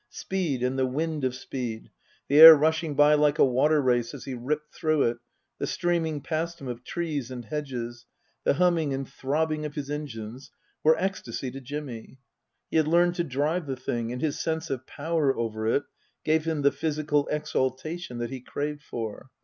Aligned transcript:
Speed 0.09 0.63
and 0.63 0.79
the 0.79 0.87
wind 0.87 1.23
of 1.23 1.35
speed, 1.35 1.91
the 2.27 2.39
air 2.39 2.55
rushing 2.55 2.95
by 2.95 3.13
like 3.13 3.37
a 3.37 3.45
water 3.45 3.79
race 3.79 4.15
as 4.15 4.25
he 4.25 4.33
ripped 4.33 4.73
through 4.73 5.03
it, 5.03 5.17
the 5.59 5.67
streaming 5.67 6.21
past 6.21 6.59
him 6.59 6.67
of 6.67 6.83
trees 6.83 7.29
and 7.29 7.45
hedges, 7.45 8.07
the 8.43 8.55
humming 8.55 8.95
and 8.95 9.07
throbbing 9.07 9.63
of 9.63 9.75
his 9.75 9.91
engines, 9.91 10.49
were 10.83 10.97
ecstasy 10.97 11.51
to 11.51 11.61
Jimmy. 11.61 12.17
He 12.71 12.77
had 12.77 12.87
learned 12.87 13.13
to 13.13 13.23
drive 13.23 13.67
the 13.67 13.75
thing, 13.77 14.11
and 14.11 14.23
his 14.23 14.39
sense 14.39 14.71
of 14.71 14.87
power 14.87 15.37
over 15.37 15.67
it 15.67 15.83
gave 16.23 16.45
him 16.45 16.63
the 16.63 16.71
physical 16.71 17.27
exaltation 17.29 18.17
that 18.17 18.31
he 18.31 18.41
craved 18.41 18.81
for. 18.81 19.29